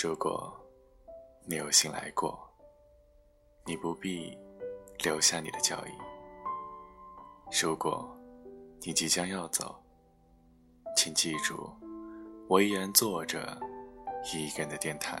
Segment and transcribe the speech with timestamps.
[0.00, 0.56] 如果
[1.44, 2.38] 你有幸来过，
[3.66, 4.38] 你不必
[5.02, 5.92] 留下你的脚印；
[7.60, 8.08] 如果
[8.82, 9.74] 你即将要走，
[10.96, 11.68] 请记住，
[12.46, 13.60] 我依然坐着
[14.32, 15.20] 一个人的电台。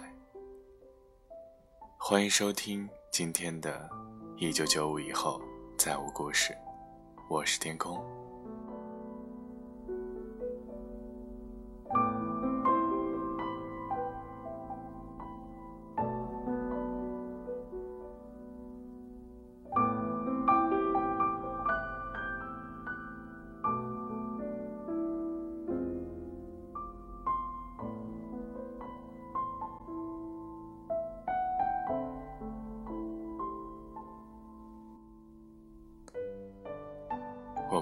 [1.98, 3.90] 欢迎收听今天的
[4.36, 5.42] 《一九九五以后
[5.76, 6.52] 再无故事》，
[7.28, 8.17] 我是天空。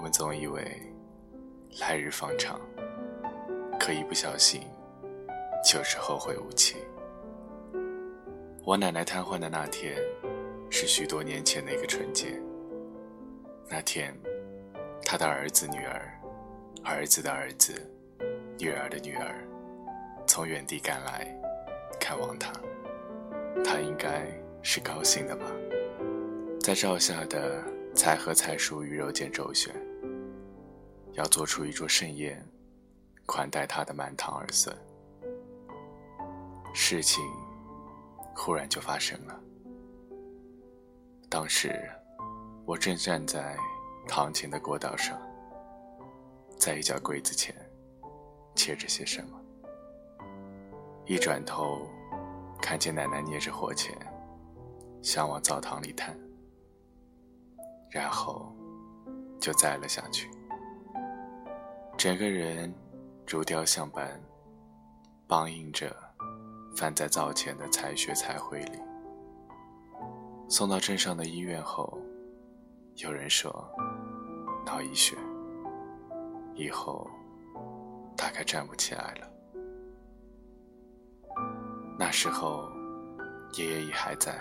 [0.06, 0.62] 们总以为
[1.80, 2.60] 来日方长，
[3.76, 4.60] 可一不小心
[5.64, 6.76] 就是后会无期。
[8.62, 9.96] 我奶奶瘫痪的那天
[10.70, 12.40] 是许多年前的一个春节。
[13.68, 14.16] 那天，
[15.04, 16.08] 她的儿子、女儿、
[16.84, 17.72] 儿子的儿子、
[18.60, 19.44] 女儿的女儿
[20.24, 21.26] 从远地赶来
[21.98, 22.52] 看望她，
[23.64, 24.24] 她应该
[24.62, 25.46] 是高兴的吧？
[26.60, 27.60] 在照下的
[27.92, 29.74] 菜和菜蔬鱼肉间周旋。
[31.17, 32.47] 要做出一桌盛宴，
[33.25, 34.77] 款待他的满堂儿孙。
[36.75, 37.25] 事情
[38.34, 39.41] 忽然就发生了。
[41.31, 41.91] 当时
[42.67, 43.56] 我正站在
[44.06, 45.19] 堂前的过道上，
[46.59, 47.55] 在一角柜子前
[48.55, 49.41] 切着些什么。
[51.06, 51.89] 一转头，
[52.61, 53.97] 看见奶奶捏着火钳，
[55.03, 56.14] 想往灶堂里探，
[57.91, 58.55] 然后
[59.41, 60.28] 就栽了下去。
[61.97, 62.72] 整个人
[63.26, 64.20] 如雕像般
[65.26, 65.97] 梆硬着，
[66.76, 68.78] 翻在灶前的菜血菜灰里。
[70.47, 71.98] 送到镇上的医院后，
[72.97, 73.66] 有人说
[74.66, 75.16] 脑溢血，
[76.54, 77.10] 以后
[78.15, 79.26] 大概站不起来了。
[81.99, 82.70] 那时候，
[83.54, 84.38] 爷爷已还在，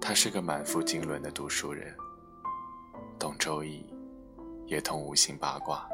[0.00, 1.94] 他是个满腹经纶的读书人，
[3.20, 3.86] 懂《周易》。
[4.66, 5.88] 也通五行八卦，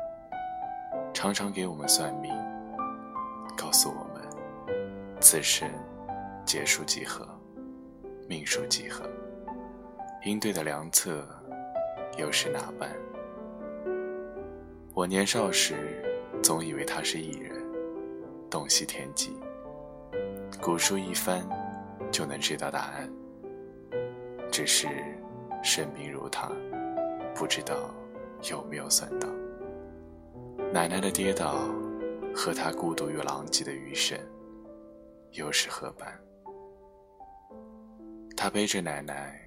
[1.13, 2.33] 常常给我们算命，
[3.57, 4.27] 告诉我们
[5.21, 5.71] 此生
[6.45, 7.29] 劫数几何，
[8.27, 9.05] 命数几何，
[10.25, 11.29] 应对的良策
[12.17, 12.89] 又是哪般？
[14.95, 16.03] 我年少时
[16.43, 17.63] 总以为他是艺人，
[18.51, 19.39] 洞悉天机，
[20.63, 21.47] 古书一翻
[22.11, 23.11] 就能知道答案。
[24.51, 24.89] 只是
[25.63, 26.51] 生命如他，
[27.35, 27.75] 不知道。
[28.51, 29.29] 有没有算到
[30.73, 31.69] 奶奶的跌倒
[32.35, 34.19] 和她孤独又狼藉的余生
[35.33, 36.07] 又是何般？
[38.37, 39.41] 他背着奶奶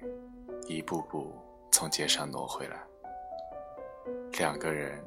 [0.68, 1.34] 一步步
[1.70, 2.82] 从街上挪回来，
[4.38, 4.98] 两个人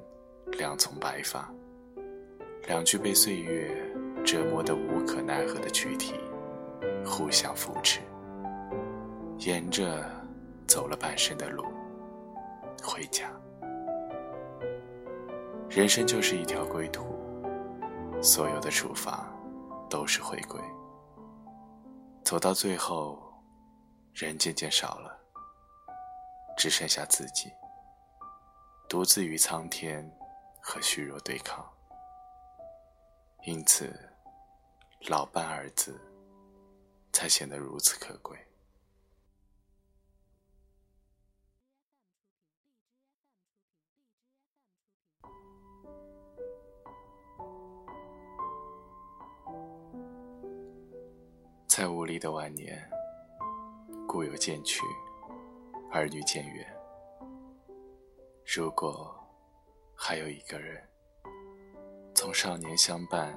[0.58, 1.52] 两丛白发，
[2.68, 3.72] 两具被岁月
[4.24, 6.14] 折磨得无可奈何的躯体
[7.04, 8.02] 互相扶持，
[9.40, 10.06] 沿着
[10.68, 11.64] 走了半生的路
[12.84, 13.32] 回家。
[15.80, 17.06] 人生就是一条归途，
[18.22, 19.26] 所有的出发
[19.90, 20.62] 都是回归。
[22.22, 23.18] 走到最后，
[24.14, 25.18] 人渐渐少了，
[26.58, 27.50] 只剩下自己，
[28.90, 30.06] 独自与苍天
[30.60, 31.66] 和虚弱对抗。
[33.44, 33.90] 因此，
[35.08, 35.98] 老伴二字
[37.14, 38.38] 才显得如此可贵。
[51.80, 52.78] 在无力的晚年，
[54.06, 54.82] 故友渐去，
[55.90, 56.68] 儿女渐远。
[58.44, 59.18] 如果
[59.96, 60.86] 还有一个人，
[62.14, 63.34] 从少年相伴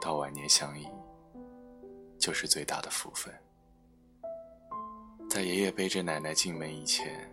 [0.00, 0.86] 到晚年相依，
[2.16, 3.34] 就是最大的福分。
[5.28, 7.28] 在爷爷背着奶奶进门以前，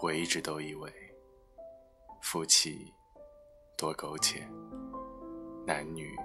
[0.00, 0.90] 我一直都以为，
[2.22, 2.90] 夫妻
[3.76, 4.48] 多苟且，
[5.66, 6.16] 男女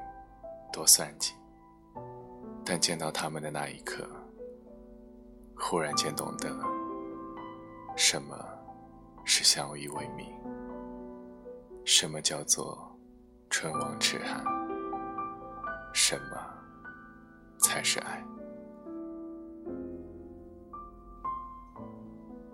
[0.71, 1.33] 多算计。
[2.65, 4.07] 但见到他们的那一刻，
[5.55, 6.49] 忽然间懂得，
[7.95, 8.37] 什么
[9.25, 10.25] 是相依为命，
[11.85, 12.97] 什么叫做
[13.49, 14.43] 春往齿寒，
[15.93, 16.37] 什么
[17.59, 18.23] 才是爱。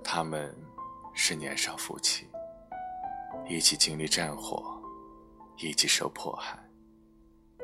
[0.03, 0.53] 他们
[1.13, 2.27] 是年少夫妻，
[3.47, 4.81] 一起经历战火，
[5.57, 6.57] 一起受迫害，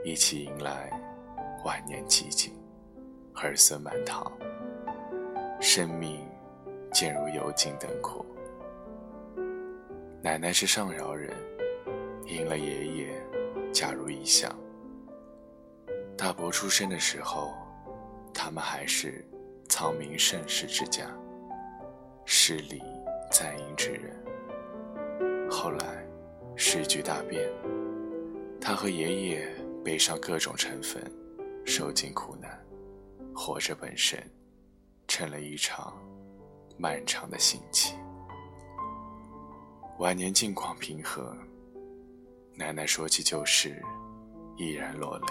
[0.03, 1.14] 一起迎来。
[1.65, 2.53] 晚年寂静，
[3.33, 4.31] 儿孙满堂，
[5.59, 6.23] 生命
[6.94, 8.23] 渐如油尽灯枯。
[10.21, 11.33] 奶奶是上饶人，
[12.27, 13.21] 迎了爷爷，
[13.73, 14.56] 嫁入异乡。
[16.15, 17.56] 大伯出生的时候，
[18.31, 19.27] 他们还是
[19.67, 21.09] 苍明盛世之家，
[22.25, 22.79] 势力
[23.31, 24.15] 赞英之人。
[25.50, 26.06] 后来，
[26.56, 27.50] 时局大变，
[28.62, 29.50] 他和爷爷
[29.83, 31.03] 背上各种成分。
[31.65, 32.63] 受尽苦难，
[33.33, 34.17] 活着本身
[35.07, 35.94] 成了一场
[36.77, 37.95] 漫长的刑期。
[39.97, 41.35] 晚年境况平和，
[42.53, 43.83] 奶奶说起旧事，
[44.57, 45.25] 依然落泪，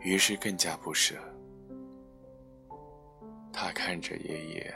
[0.00, 1.16] 于是更加不舍。
[3.52, 4.74] 他看着爷爷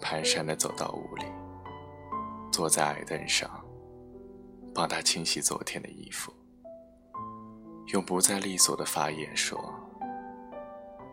[0.00, 1.24] 蹒跚地走到屋里，
[2.52, 3.64] 坐在矮凳上，
[4.74, 6.32] 帮他清洗昨天的衣服。
[7.88, 9.58] 用不再利索的发言说：“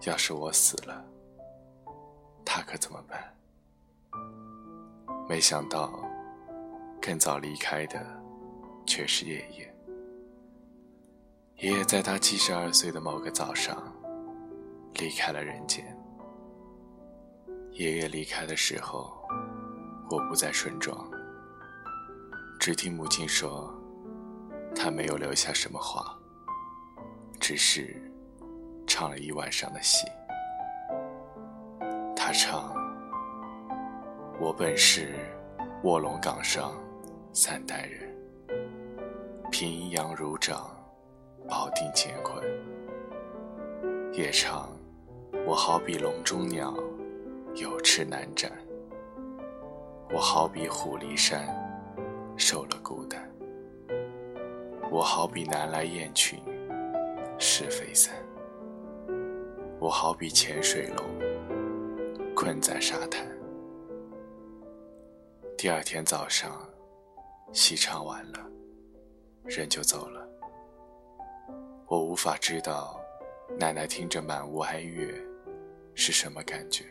[0.06, 1.06] 要是我死了，
[2.44, 3.34] 他可怎么办？”
[5.30, 6.04] 没想到，
[7.02, 8.06] 更早离开的
[8.86, 9.74] 却是爷爷。
[11.60, 13.82] 爷爷在他七十二岁的某个早上
[14.96, 15.86] 离开了人间。
[17.72, 19.14] 爷爷离开的时候，
[20.12, 21.10] 我不在村庄，
[22.60, 23.74] 只听母亲说，
[24.76, 26.20] 他没有留下什么话。
[27.40, 28.02] 只是
[28.88, 30.08] 唱了一晚上的戏。
[32.16, 32.74] 他唱
[34.40, 35.14] ：“我本是
[35.84, 36.74] 卧龙岗上
[37.34, 38.16] 三代人，
[39.52, 40.76] 平阳如掌，
[41.48, 42.44] 保定乾坤。”
[44.12, 44.70] 也唱
[45.46, 46.74] ：“我好比笼中鸟，
[47.56, 48.52] 有翅难展。
[50.12, 51.46] 我好比虎离山，
[52.38, 53.22] 受了孤单。
[54.90, 56.40] 我好比南来雁群。”
[59.86, 61.06] 我好比潜水龙，
[62.36, 63.24] 困在沙滩。
[65.56, 66.60] 第二天早上，
[67.54, 68.40] 戏唱完了，
[69.44, 70.28] 人就走了。
[71.86, 73.00] 我无法知道，
[73.60, 75.14] 奶奶听着满屋哀乐
[75.94, 76.86] 是什么感觉，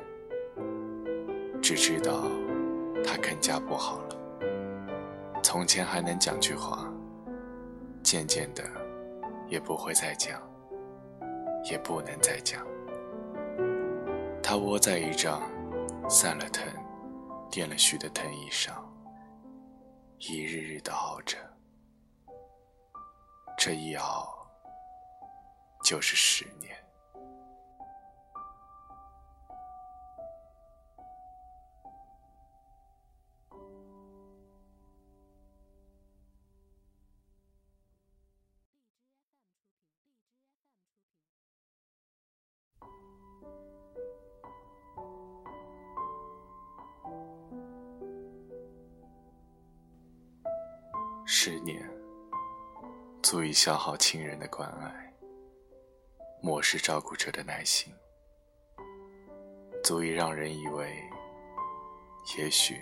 [1.61, 2.29] 只知道
[3.05, 4.17] 她更加不好了。
[5.43, 6.89] 从前还能讲句话，
[8.05, 8.63] 渐渐的。
[9.49, 10.41] 也不会再讲，
[11.69, 12.65] 也不能再讲。
[14.55, 15.43] 他窝在一张
[16.09, 16.65] 散了藤、
[17.51, 18.89] 垫了絮的藤椅上，
[20.19, 21.37] 一日日的熬着。
[23.59, 24.33] 这一熬，
[25.85, 26.84] 就是十年。
[51.47, 51.79] 十年，
[53.23, 55.13] 足以消耗亲人的关爱，
[56.41, 57.93] 漠视照顾者的耐心，
[59.83, 61.05] 足以让人以为，
[62.39, 62.81] 也许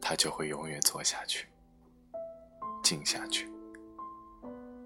[0.00, 1.46] 他就会永远做下去，
[2.82, 3.46] 静下去，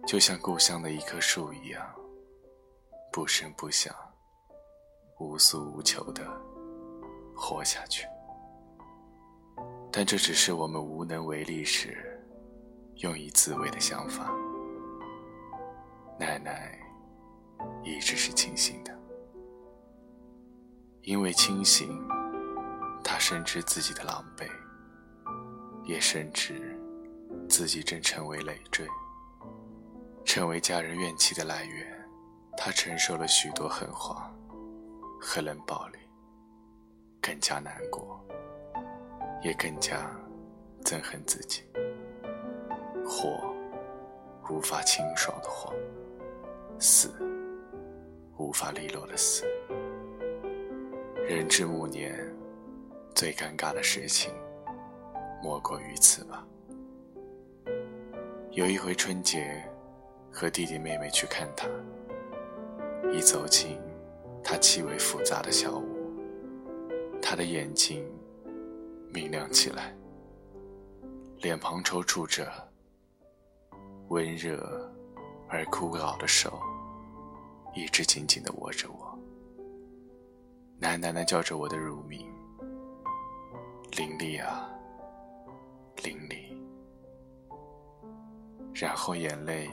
[0.05, 1.95] 就像故乡的一棵树一样，
[3.13, 3.95] 不声不响，
[5.21, 6.29] 无诉无求的
[7.37, 8.05] 活下去。
[9.93, 12.11] 但这只是我们无能为力时。
[12.99, 14.33] 用以自慰的想法，
[16.19, 16.79] 奶奶
[17.83, 18.97] 一直是清醒的，
[21.03, 22.01] 因为清醒，
[23.03, 24.49] 她深知自己的狼狈，
[25.85, 26.79] 也深知
[27.49, 28.87] 自己正成为累赘，
[30.25, 32.09] 成为家人怨气的来源。
[32.57, 34.33] 她承受了许多狠话
[35.21, 35.99] 和冷暴力，
[37.21, 38.25] 更加难过，
[39.43, 40.09] 也更加
[40.85, 41.65] 憎恨自己。
[43.07, 43.55] 活，
[44.51, 45.73] 无法清爽的活；
[46.79, 47.11] 死，
[48.39, 49.45] 无法利落的死。
[51.27, 52.19] 人至暮年，
[53.15, 54.33] 最尴尬的事情，
[55.43, 56.47] 莫过于此吧。
[58.53, 59.63] 有一回春节，
[60.33, 61.69] 和弟弟妹妹去看他，
[63.13, 63.79] 一走进
[64.43, 65.85] 他气味复杂的小屋，
[67.21, 68.05] 他的眼睛
[69.13, 69.95] 明亮起来，
[71.43, 72.51] 脸庞抽搐着。
[74.15, 74.89] 温热
[75.49, 76.57] 而枯槁的手，
[77.75, 79.19] 一直紧紧地握着我。
[80.79, 82.25] 奶奶奶叫着我的乳名，
[83.97, 84.71] 伶俐啊，
[86.05, 86.57] 伶俐。
[88.73, 89.69] 然后眼泪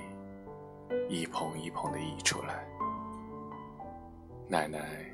[1.07, 2.67] 一捧一捧的溢出来。
[4.47, 5.05] 奶奶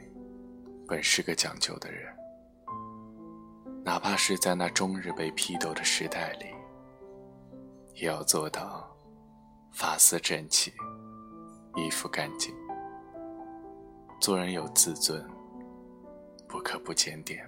[0.87, 2.15] 本是个讲究的人，
[3.83, 6.45] 哪怕是在那终日被批斗的时代里，
[7.93, 8.89] 也要做到
[9.79, 10.73] 发丝整齐，
[11.75, 12.51] 衣服干净。
[14.19, 15.23] 做人有自尊，
[16.47, 17.47] 不可不检点，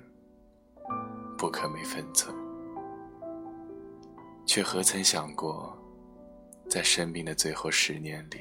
[1.40, 2.32] 不可没分寸。
[4.46, 5.76] 却何曾想过，
[6.70, 8.40] 在生命的最后十年里，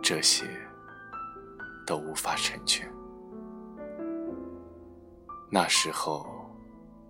[0.00, 0.46] 这些
[1.84, 2.88] 都无法成全。
[5.50, 6.24] 那时候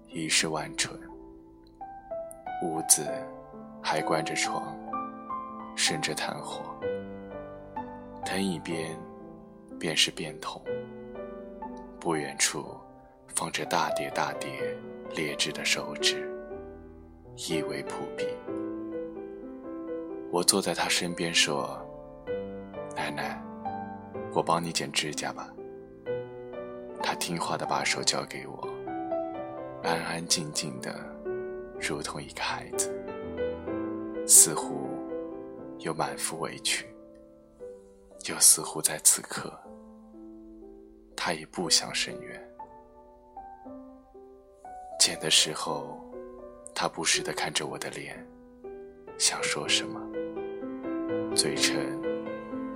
[0.06, 0.98] 已是晚春，
[2.62, 3.06] 屋子
[3.82, 4.74] 还关着窗，
[5.78, 6.74] 顺着炭火，
[8.26, 8.98] 灯一边。
[9.78, 10.60] 便是便桶，
[12.00, 12.76] 不远处
[13.28, 14.76] 放着大叠大叠
[15.14, 16.28] 劣质的手纸，
[17.36, 18.26] 夷为扑鼻。
[20.32, 21.80] 我坐在他身边说
[22.96, 23.40] ：“奶奶，
[24.34, 25.48] 我帮你剪指甲吧。”
[27.00, 28.68] 他听话的把手交给我，
[29.84, 30.92] 安安静静的，
[31.80, 32.92] 如同一个孩子，
[34.26, 34.87] 似乎
[35.78, 36.86] 又满腹委屈，
[38.28, 39.52] 又似乎在此刻。
[41.16, 42.50] 他已不想伸冤。
[44.98, 45.98] 见的时候，
[46.74, 48.26] 他不时地看着我的脸，
[49.18, 50.00] 想说什么，
[51.34, 52.00] 嘴唇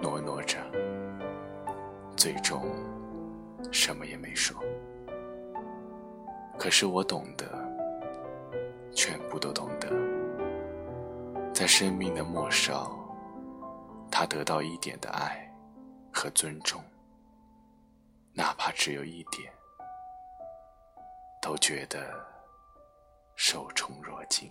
[0.01, 0.59] 挪挪着，
[2.17, 2.71] 最终
[3.71, 4.57] 什么也没说。
[6.59, 7.47] 可是我懂得，
[8.93, 9.89] 全部都懂得，
[11.55, 12.91] 在生命的末梢，
[14.11, 15.49] 他得到一点的爱
[16.13, 16.83] 和尊重。
[18.33, 19.53] 哪怕只有一点，
[21.43, 22.27] 都觉得
[23.37, 24.51] 受宠若惊。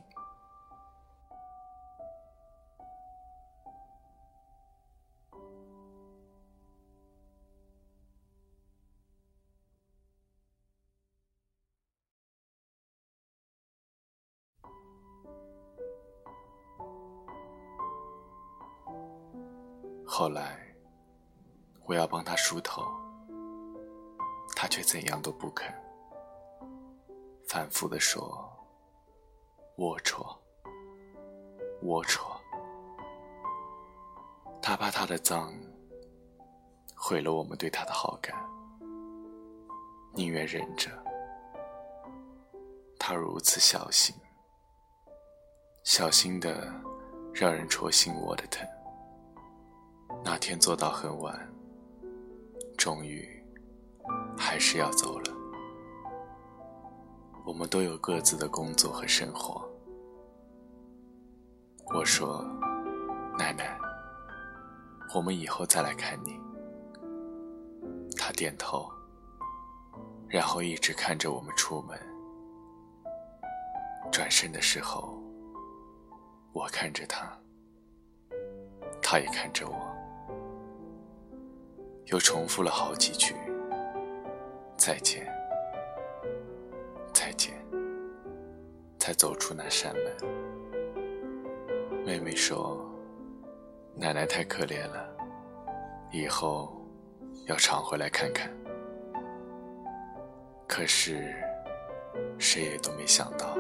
[20.21, 20.55] 后来，
[21.87, 22.85] 我要帮他梳头。
[24.55, 25.73] 他却怎样都不肯，
[27.49, 28.47] 反复的说
[29.77, 30.37] ：“龌龊，
[31.81, 32.39] 龌龊。”
[34.61, 35.51] 他怕他的脏
[36.95, 38.37] 毁了我们对他的好感，
[40.13, 40.91] 宁愿忍着。
[42.99, 44.15] 他如此小心，
[45.83, 46.71] 小心的
[47.33, 48.63] 让人戳心窝的疼。
[50.23, 51.37] 那天做到很晚，
[52.77, 53.27] 终于。
[54.37, 55.25] 还是要走了。
[57.45, 59.69] 我们都有各自的工作和生活。
[61.93, 62.43] 我说
[63.37, 63.77] ：“奶奶，
[65.13, 66.39] 我们以后再来看你。”
[68.17, 68.89] 他点头，
[70.27, 71.99] 然后一直看着我们出门。
[74.11, 75.21] 转身的时候，
[76.51, 77.31] 我看着他，
[79.01, 79.90] 他也看着我，
[82.05, 83.35] 又重复了好几句。
[84.77, 85.27] 再见，
[87.13, 87.53] 再见。
[88.97, 90.15] 才走出那扇门，
[92.05, 92.79] 妹妹说
[93.97, 95.09] ：“奶奶太可怜了，
[96.11, 96.85] 以后
[97.47, 98.51] 要常回来看看。”
[100.69, 101.33] 可是，
[102.37, 103.57] 谁也都没想到，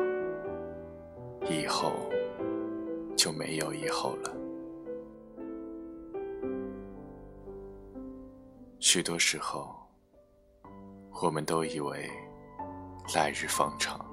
[1.49, 1.91] 以后
[3.17, 4.31] 就没有以后了。
[8.93, 9.73] 许多时候。
[11.23, 12.11] 我们都以为
[13.15, 14.05] 来日方长，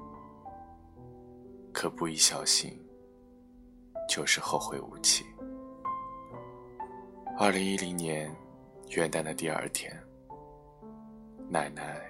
[1.73, 2.81] 可不一小心
[4.09, 5.27] 就是后会无期。
[7.37, 8.33] 二零一零年
[8.91, 9.93] 元旦的第二天，
[11.49, 12.01] 奶奶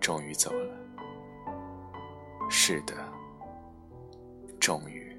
[0.00, 0.74] 终于走了。
[2.50, 2.94] 是的，
[4.58, 5.16] 终于，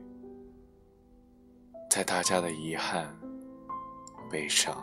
[1.89, 3.17] 在大家的遗憾、
[4.29, 4.75] 悲伤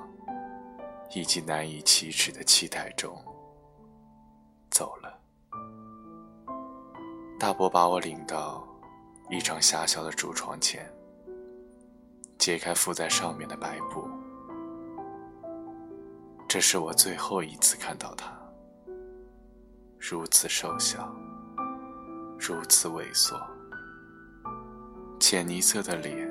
[1.15, 3.17] 以及难以启齿的期待中。
[4.71, 5.21] 走了，
[7.39, 8.67] 大伯把我领到
[9.31, 10.93] 一张狭小的竹床前，
[12.37, 14.09] 揭开覆在上面的白布。
[16.49, 18.37] 这是我最后一次看到他，
[19.99, 21.15] 如此瘦小，
[22.39, 23.41] 如此萎缩，
[25.21, 26.29] 浅泥色的脸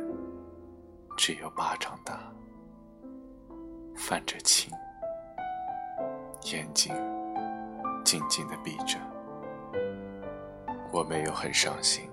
[1.17, 2.19] 只有巴掌大，
[3.95, 4.71] 泛着青，
[6.43, 6.93] 眼睛。
[8.05, 8.99] 静静的闭着，
[10.91, 12.03] 我没有很伤心。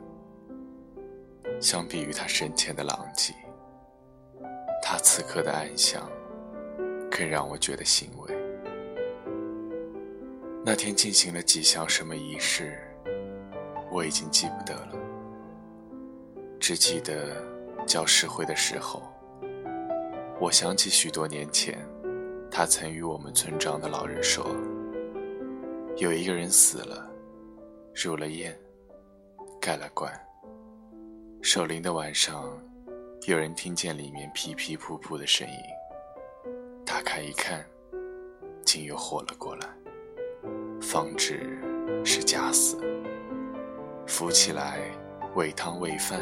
[1.60, 3.34] 相比于他生前的狼藉，
[4.80, 6.08] 他此刻的安详，
[7.10, 8.34] 更让我觉得欣慰。
[10.64, 12.78] 那天进行了几项什么仪式，
[13.90, 14.94] 我已经记不得了，
[16.60, 17.44] 只记得
[17.84, 19.02] 教诗会的时候，
[20.40, 21.86] 我想起许多年前，
[22.50, 24.56] 他曾与我们村庄的老人说，
[25.98, 27.06] 有一个人死了，
[27.94, 28.50] 入了殓，
[29.60, 30.10] 盖了棺。
[31.42, 32.50] 守灵的晚上，
[33.26, 35.54] 有人听见里面噼噼噗噗的声音。
[36.86, 37.62] 打开一看，
[38.64, 39.68] 竟又活了过来。
[40.80, 41.60] 方知
[42.02, 42.78] 是假死，
[44.06, 44.80] 扶起来
[45.34, 46.18] 喂汤喂饭，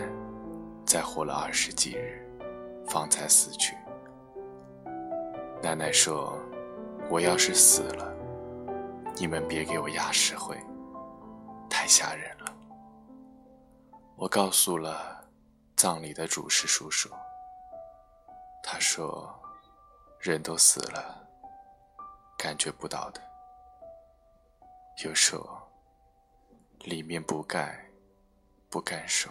[0.85, 2.21] 再活了二十几日，
[2.85, 3.77] 方才死去。
[5.61, 6.39] 奶奶说
[7.11, 8.15] ：“我要是死了，
[9.17, 10.57] 你们别给我压石灰，
[11.69, 12.55] 太吓人了。”
[14.17, 15.29] 我告诉了
[15.77, 17.11] 葬礼的主事叔叔，
[18.63, 19.29] 他说
[20.21, 21.27] ：“人都死了，
[22.39, 23.21] 感觉不到的。”
[25.05, 25.61] 又说
[26.85, 27.85] ：“里面不盖，
[28.71, 29.29] 不干手。”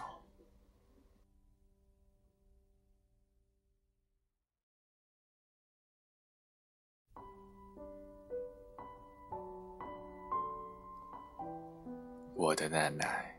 [12.38, 13.34] 我的奶奶。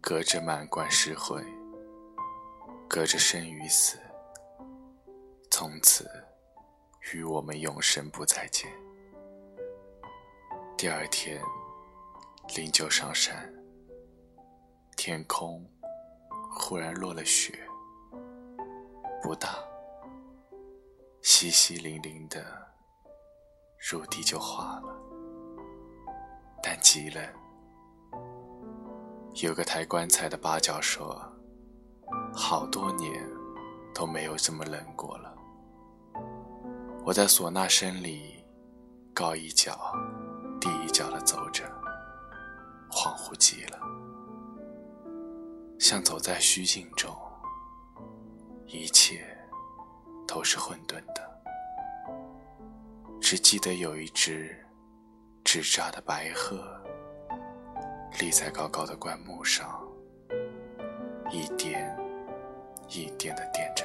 [0.00, 1.42] 隔着满贯诗会，
[2.88, 3.98] 隔着生与死，
[5.50, 6.08] 从此
[7.12, 8.70] 与我们永生不再见。
[10.78, 11.42] 第二天，
[12.56, 13.52] 灵柩上山，
[14.96, 15.62] 天空
[16.54, 17.52] 忽然落了雪，
[19.22, 19.58] 不大，
[21.22, 22.42] 淅淅沥沥的，
[23.90, 24.98] 入地就化了，
[26.62, 27.43] 但极冷。
[29.42, 31.20] 有个抬棺材的八角说
[32.32, 33.12] ：“好多年
[33.92, 35.34] 都没有这么冷过了。”
[37.04, 38.44] 我在唢呐声里
[39.12, 39.92] 高一脚
[40.60, 41.64] 低一脚的走着，
[42.88, 43.78] 恍惚极了，
[45.80, 47.12] 像走在虚境中，
[48.66, 49.26] 一切
[50.28, 51.42] 都是混沌的，
[53.20, 54.64] 只记得有一只
[55.42, 56.83] 纸扎的白鹤。
[58.20, 59.82] 立在高高的灌木上，
[61.32, 61.96] 一点
[62.88, 63.84] 一点的点着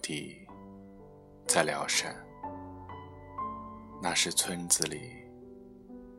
[0.00, 0.46] 地
[1.46, 2.14] 在辽山，
[4.02, 5.12] 那是村子里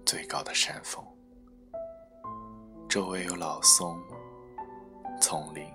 [0.06, 1.04] 最高的山峰，
[2.88, 4.02] 周围有老松、
[5.20, 5.66] 丛林，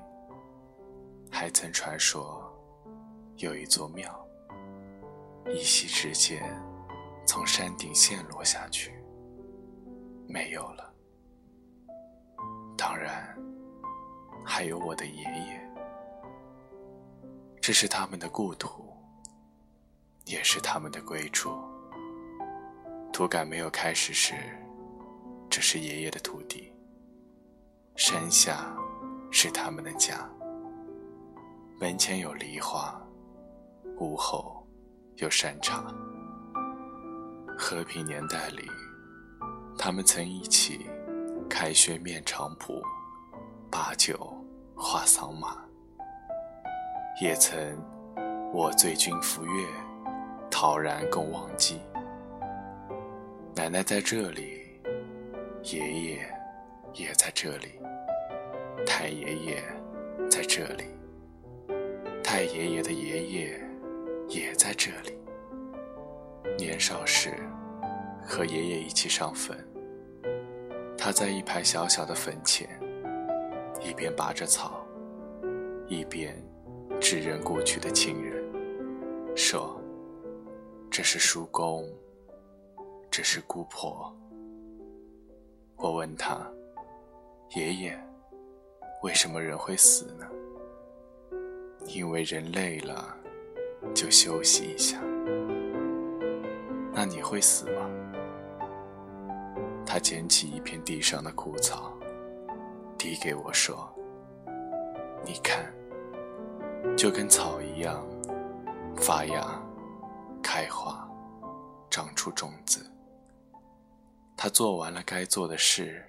[1.31, 2.43] 还曾传说
[3.37, 4.27] 有一座庙，
[5.47, 6.43] 一夕之间
[7.27, 8.93] 从山顶陷落下去，
[10.29, 10.95] 没有了。
[12.77, 13.37] 当然，
[14.45, 15.66] 还有我的爷爷。
[17.67, 18.97] 这是他们的故土，
[20.25, 21.51] 也是他们的归处。
[23.13, 24.35] 土改没有开始时，
[25.51, 26.73] 这是爷爷的土地。
[27.97, 28.73] 山下
[29.33, 30.31] 是他们的家，
[31.81, 33.05] 门前有梨花，
[33.99, 34.65] 屋后
[35.17, 35.93] 有山茶。
[37.59, 38.63] 和平年代里，
[39.77, 40.87] 他们曾一起
[41.51, 42.81] 开轩面场圃，
[43.69, 44.41] 把酒
[44.77, 45.66] 话桑麻。
[47.19, 47.59] 也曾
[48.53, 49.67] 我醉君赴约，
[50.51, 51.81] 陶然共忘机。
[53.55, 54.79] 奶奶在这里，
[55.63, 56.29] 爷爷
[56.93, 57.81] 也在这里，
[58.85, 59.63] 太爷爷
[60.31, 60.85] 在这里，
[62.23, 63.61] 太爷爷的爷爷
[64.29, 65.19] 也在这里。
[66.59, 67.33] 年少时
[68.27, 69.57] 和爷爷一起上坟，
[70.99, 72.69] 他在一排小小的坟前，
[73.81, 74.85] 一边拔着草，
[75.89, 76.37] 一边。
[77.01, 78.43] 致人故去的亲人，
[79.37, 79.81] 说
[80.91, 81.89] ：“这是叔公，
[83.11, 84.13] 这是姑婆。”
[85.77, 86.51] 我问他
[87.55, 87.99] ：“爷爷，
[89.03, 90.27] 为什么人会死呢？”
[91.87, 93.17] 因为人累了，
[93.95, 95.01] 就休息一下。
[96.93, 97.89] 那你会死吗？
[99.85, 101.93] 他捡起一片地上的枯草，
[102.99, 103.89] 递给我说
[105.25, 105.73] ：“你看。”
[106.95, 108.07] 就跟草一样
[108.97, 109.59] 发芽、
[110.43, 111.03] 开花。
[111.89, 112.85] 长出种子。
[114.37, 116.05] 他做完了该做的事，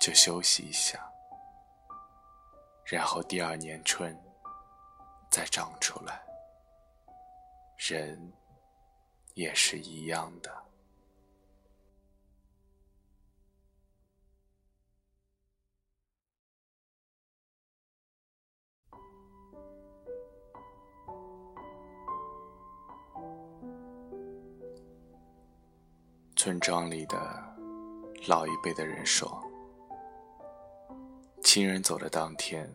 [0.00, 0.98] 就休息一下，
[2.86, 4.18] 然后第二年春
[5.30, 6.22] 再长出来。
[7.76, 8.32] 人
[9.34, 10.50] 也是一样的。
[26.42, 27.18] 村庄里的
[28.26, 29.44] 老一辈的人说，
[31.42, 32.66] 亲人走的当天，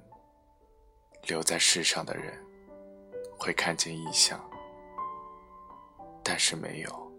[1.23, 2.39] 留在世上的人
[3.39, 4.39] 会看见异象，
[6.23, 7.11] 但是没有。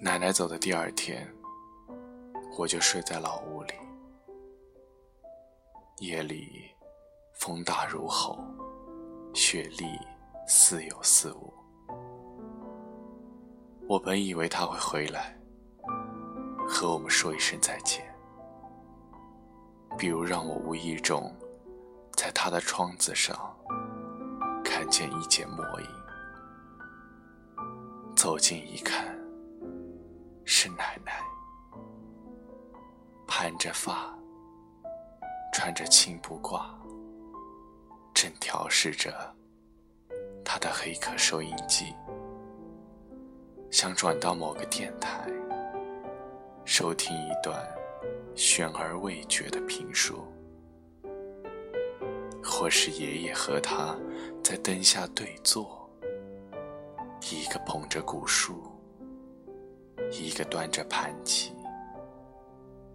[0.00, 1.32] 奶奶走的第二天，
[2.58, 3.74] 我就睡在老屋里，
[5.98, 6.74] 夜里
[7.34, 8.36] 风大如吼，
[9.32, 9.86] 雪粒
[10.48, 11.54] 似有似无。
[13.88, 15.38] 我本以为他会回来，
[16.68, 18.04] 和我们说一声再见，
[19.96, 21.32] 比如让我无意中
[22.16, 23.38] 在他的窗子上
[24.64, 25.88] 看见一剪墨影，
[28.16, 29.16] 走近一看，
[30.44, 31.24] 是奶奶，
[33.24, 34.12] 盘着发，
[35.54, 36.66] 穿着青布褂，
[38.12, 39.32] 正调试着
[40.44, 41.94] 她的黑客收音机。
[43.76, 45.30] 想转到某个电台，
[46.64, 47.62] 收听一段
[48.34, 50.24] 悬而未决的评书，
[52.42, 53.94] 或是爷爷和他
[54.42, 55.90] 在灯下对坐，
[57.30, 58.62] 一个捧着古书，
[60.10, 61.52] 一个端着盘棋，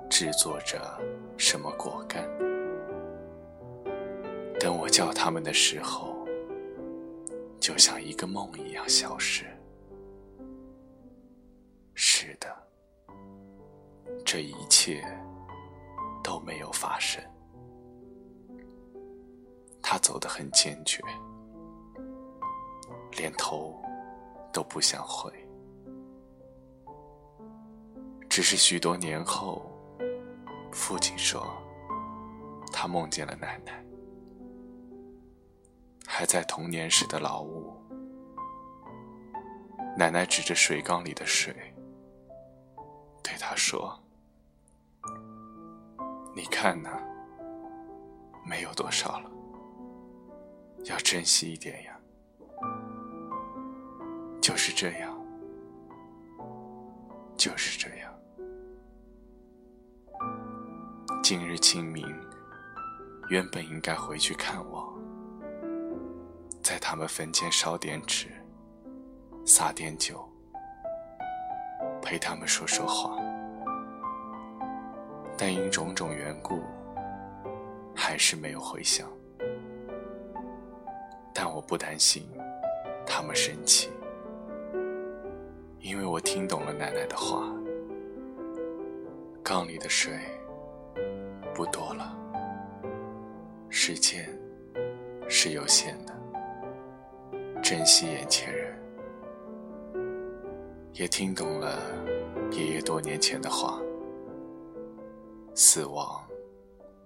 [0.10, 1.00] 制作着
[1.38, 2.28] 什么果干。
[4.60, 6.28] 等我叫他们的时候，
[7.60, 9.46] 就像一个梦一样消失。
[14.26, 15.04] 这一切
[16.24, 17.22] 都没有发生。
[19.82, 21.04] 他走得很坚决，
[23.18, 23.82] 连头
[24.54, 25.32] 都不想回。
[28.30, 29.70] 只是许多年后，
[30.72, 31.46] 父亲说，
[32.72, 33.84] 他梦见了奶奶，
[36.08, 37.74] 还在童年时的老屋。
[39.98, 41.54] 奶奶指着水缸里的水。
[43.22, 44.02] 对他说
[46.34, 46.89] ：“你看呢，
[48.46, 49.30] 没有多少了，
[50.86, 51.98] 要珍惜一点呀。”
[54.41, 55.15] 就是这样，
[57.38, 58.12] 就是这样。
[61.22, 62.08] 今日清明，
[63.30, 64.91] 原本应该回去看望，
[66.63, 68.30] 在他们坟前烧点纸，
[69.46, 70.28] 撒点酒。
[72.02, 73.15] 陪他们说说话，
[75.43, 76.62] 但因种种缘故，
[77.95, 79.10] 还是没有回响。
[81.34, 82.30] 但我不担心
[83.08, 83.89] 他们生气，
[85.80, 87.51] 因为我听懂了奶奶的话。
[89.41, 90.13] 缸里的水
[91.56, 92.15] 不多了，
[93.67, 94.30] 时间
[95.27, 96.13] 是有限的，
[97.63, 98.80] 珍惜眼前人。
[100.93, 101.80] 也听懂了
[102.51, 103.82] 爷爷多年前的话：
[105.54, 106.22] 死亡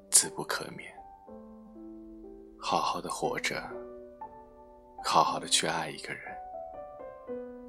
[0.09, 0.91] 自不可免，
[2.57, 3.61] 好好的活着，
[5.03, 6.21] 好好的去爱一个人，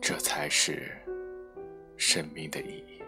[0.01, 0.93] 这才是
[1.97, 3.03] 生命的意义。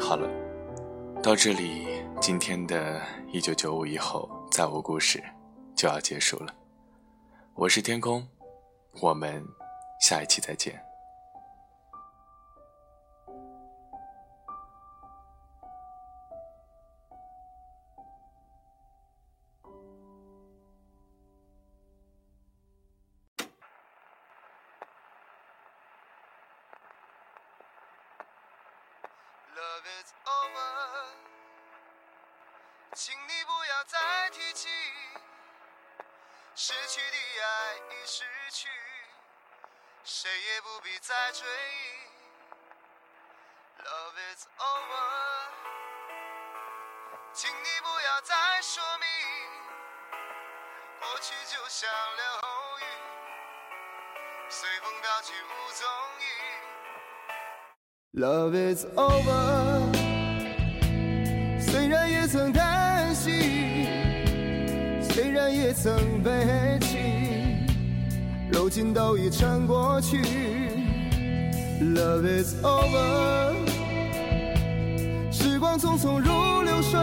[0.00, 0.26] 好了，
[1.22, 1.77] 到这里，
[2.20, 3.00] 今天的
[3.32, 5.22] 一九九五以后再无故事
[5.74, 6.54] 就要结束了。
[7.54, 8.26] 我是天空，
[9.00, 9.42] 我们
[10.00, 10.87] 下一期再见。
[58.18, 59.80] Love is over，
[61.60, 63.30] 虽然也曾叹息，
[65.08, 66.32] 虽然也曾悲
[66.80, 66.98] 泣，
[68.50, 70.16] 如今都已成过去。
[71.80, 73.54] Love is over，
[75.30, 76.98] 时光匆匆如流水，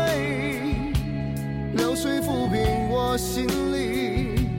[1.78, 4.49] 流水抚平我心里，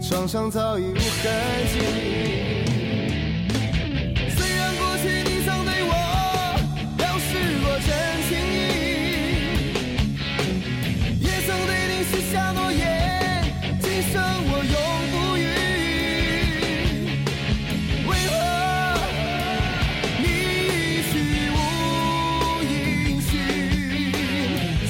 [0.00, 1.32] 创伤早已无痕
[1.72, 2.45] 迹。
[12.32, 13.44] 下诺言，
[13.80, 14.76] 今生我永
[15.12, 15.40] 不渝。
[18.08, 18.32] 为何
[20.18, 21.14] 你一去
[21.54, 21.56] 无
[22.64, 22.74] 音
[23.22, 23.32] 讯？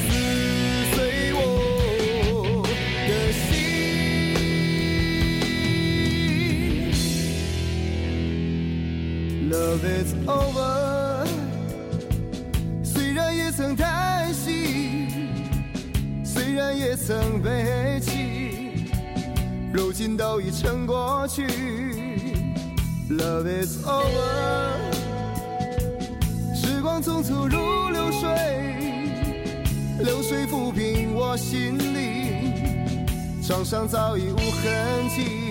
[0.03, 0.07] 撕
[0.95, 0.97] 碎
[1.35, 1.37] 我
[3.07, 3.11] 的
[3.45, 3.45] 心。
[9.51, 11.27] love is over。
[12.83, 14.06] 虽然也曾带。
[16.57, 18.91] 然也曾悲泣，
[19.71, 21.43] 如今都已成过去。
[23.11, 24.73] Love is over，
[26.55, 28.27] 时光匆匆如流水，
[30.03, 35.46] 流水抚平我心里，创伤早已无痕迹。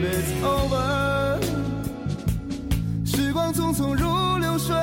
[0.00, 1.38] ，Love is over，
[3.04, 4.74] 时光匆匆如流水，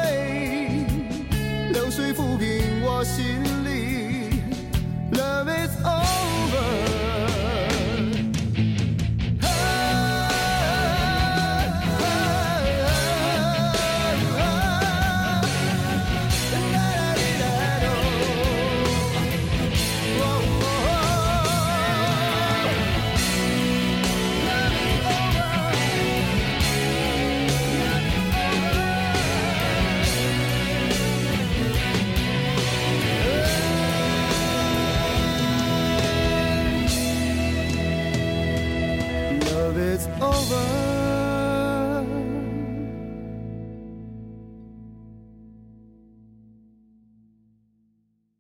[1.74, 3.26] 流水抚平我心
[3.66, 4.44] 里
[5.12, 6.27] ，Love is over。